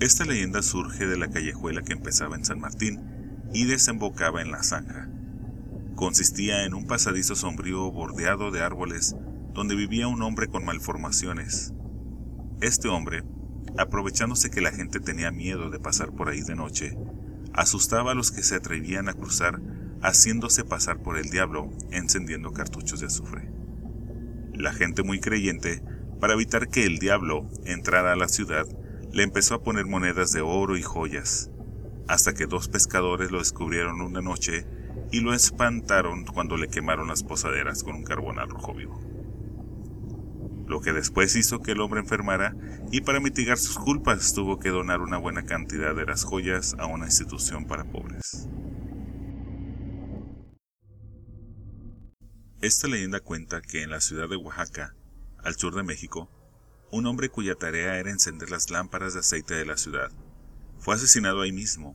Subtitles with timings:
[0.00, 3.02] Esta leyenda surge de la callejuela que empezaba en San Martín
[3.52, 5.10] y desembocaba en la zanja.
[5.94, 9.14] Consistía en un pasadizo sombrío bordeado de árboles
[9.52, 11.74] donde vivía un hombre con malformaciones.
[12.62, 13.24] Este hombre,
[13.76, 16.96] aprovechándose que la gente tenía miedo de pasar por ahí de noche,
[17.52, 19.60] asustaba a los que se atrevían a cruzar
[20.00, 23.50] haciéndose pasar por el diablo encendiendo cartuchos de azufre.
[24.54, 25.82] La gente muy creyente,
[26.20, 28.66] para evitar que el diablo entrara a la ciudad,
[29.12, 31.50] le empezó a poner monedas de oro y joyas,
[32.06, 34.66] hasta que dos pescadores lo descubrieron una noche
[35.10, 39.00] y lo espantaron cuando le quemaron las posaderas con un carbón al rojo vivo.
[40.66, 42.54] Lo que después hizo que el hombre enfermara
[42.92, 46.86] y para mitigar sus culpas tuvo que donar una buena cantidad de las joyas a
[46.86, 48.48] una institución para pobres.
[52.60, 54.94] Esta leyenda cuenta que en la ciudad de Oaxaca,
[55.42, 56.30] al sur de México,
[56.90, 60.10] un hombre cuya tarea era encender las lámparas de aceite de la ciudad,
[60.80, 61.94] fue asesinado ahí mismo.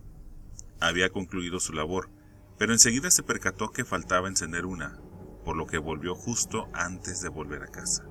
[0.80, 2.10] Había concluido su labor,
[2.58, 5.00] pero enseguida se percató que faltaba encender una,
[5.44, 8.06] por lo que volvió justo antes de volver a casa.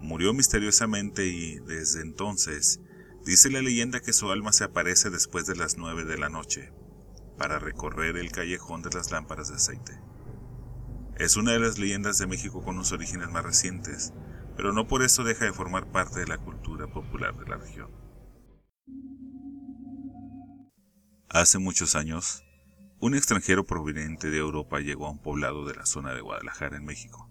[0.00, 2.80] Murió misteriosamente y, desde entonces,
[3.24, 6.72] dice la leyenda que su alma se aparece después de las nueve de la noche,
[7.36, 10.00] para recorrer el callejón de las lámparas de aceite.
[11.16, 14.12] Es una de las leyendas de México con los orígenes más recientes,
[14.58, 17.92] pero no por eso deja de formar parte de la cultura popular de la región.
[21.28, 22.42] Hace muchos años,
[22.98, 26.84] un extranjero proveniente de Europa llegó a un poblado de la zona de Guadalajara, en
[26.84, 27.30] México.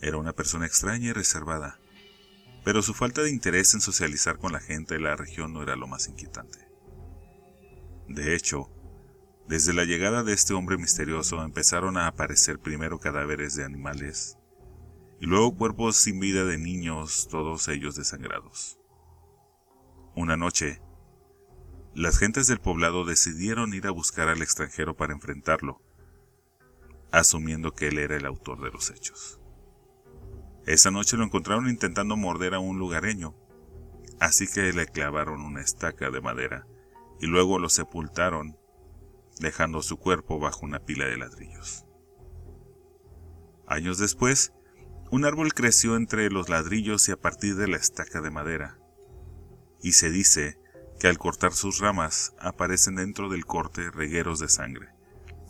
[0.00, 1.80] Era una persona extraña y reservada,
[2.64, 5.74] pero su falta de interés en socializar con la gente de la región no era
[5.74, 6.68] lo más inquietante.
[8.06, 8.70] De hecho,
[9.48, 14.38] desde la llegada de este hombre misterioso empezaron a aparecer primero cadáveres de animales
[15.20, 18.78] y luego cuerpos sin vida de niños, todos ellos desangrados.
[20.14, 20.80] Una noche,
[21.94, 25.80] las gentes del poblado decidieron ir a buscar al extranjero para enfrentarlo,
[27.10, 29.40] asumiendo que él era el autor de los hechos.
[30.66, 33.34] Esa noche lo encontraron intentando morder a un lugareño,
[34.20, 36.66] así que le clavaron una estaca de madera
[37.20, 38.58] y luego lo sepultaron,
[39.38, 41.86] dejando su cuerpo bajo una pila de ladrillos.
[43.66, 44.52] Años después,
[45.10, 48.78] un árbol creció entre los ladrillos y a partir de la estaca de madera,
[49.80, 50.58] y se dice
[50.98, 54.88] que al cortar sus ramas aparecen dentro del corte regueros de sangre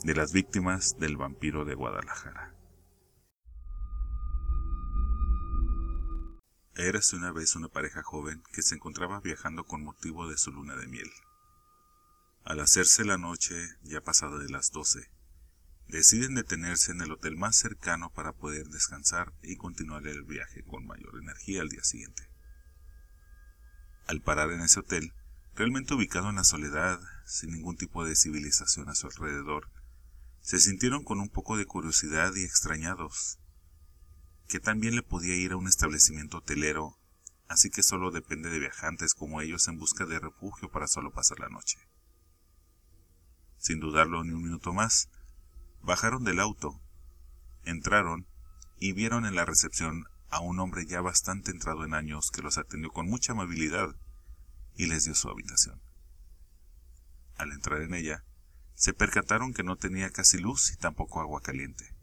[0.02, 2.54] de las víctimas del vampiro de Guadalajara.
[6.76, 10.76] Érase una vez una pareja joven que se encontraba viajando con motivo de su luna
[10.76, 11.10] de miel.
[12.44, 15.10] Al hacerse la noche, ya pasada de las doce,
[15.88, 20.86] deciden detenerse en el hotel más cercano para poder descansar y continuar el viaje con
[20.86, 22.28] mayor energía al día siguiente.
[24.06, 25.12] Al parar en ese hotel,
[25.54, 29.70] realmente ubicado en la soledad, sin ningún tipo de civilización a su alrededor,
[30.42, 33.38] se sintieron con un poco de curiosidad y extrañados.
[34.46, 36.96] Que también le podía ir a un establecimiento hotelero,
[37.48, 41.40] así que solo depende de viajantes como ellos en busca de refugio para solo pasar
[41.40, 41.78] la noche.
[43.58, 45.08] Sin dudarlo ni un minuto más,
[45.86, 46.80] bajaron del auto,
[47.64, 48.26] entraron
[48.78, 52.58] y vieron en la recepción a un hombre ya bastante entrado en años que los
[52.58, 53.94] atendió con mucha amabilidad
[54.76, 55.80] y les dio su habitación.
[57.38, 58.24] Al entrar en ella,
[58.74, 61.94] se percataron que no tenía casi luz y tampoco agua caliente.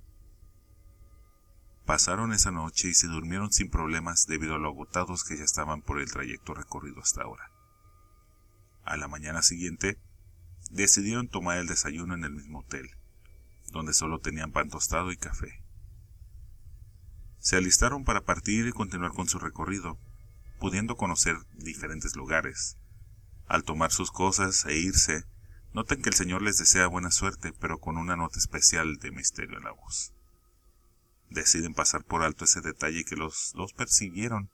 [1.85, 5.81] Pasaron esa noche y se durmieron sin problemas debido a lo agotados que ya estaban
[5.81, 7.51] por el trayecto recorrido hasta ahora.
[8.85, 9.99] A la mañana siguiente,
[10.71, 12.89] decidieron tomar el desayuno en el mismo hotel,
[13.73, 15.61] donde solo tenían pan tostado y café.
[17.39, 19.99] Se alistaron para partir y continuar con su recorrido,
[20.59, 22.77] pudiendo conocer diferentes lugares.
[23.47, 25.25] Al tomar sus cosas e irse,
[25.73, 29.57] notan que el Señor les desea buena suerte, pero con una nota especial de misterio
[29.57, 30.13] en la voz.
[31.29, 34.49] Deciden pasar por alto ese detalle que los dos persiguieron,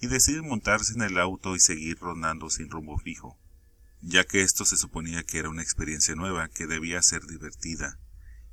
[0.00, 3.38] y deciden montarse en el auto y seguir rondando sin rumbo fijo,
[4.00, 7.98] ya que esto se suponía que era una experiencia nueva que debía ser divertida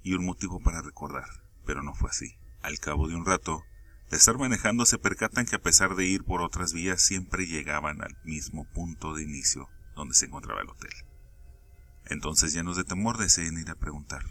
[0.03, 1.27] y un motivo para recordar,
[1.65, 2.38] pero no fue así.
[2.62, 3.63] Al cabo de un rato,
[4.09, 8.01] de estar manejando se percatan que a pesar de ir por otras vías siempre llegaban
[8.01, 10.92] al mismo punto de inicio donde se encontraba el hotel.
[12.06, 14.24] Entonces llenos de temor deciden ir a preguntar.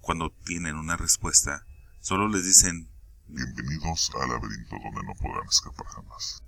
[0.00, 1.64] Cuando tienen una respuesta,
[2.00, 2.90] solo les dicen
[3.26, 6.42] Bienvenidos al laberinto donde no podrán escapar jamás.